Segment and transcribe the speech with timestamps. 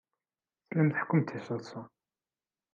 [0.67, 1.81] Tellam tḥekkum-d tiseḍsa.